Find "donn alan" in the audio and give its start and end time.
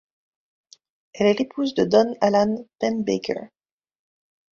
1.85-2.65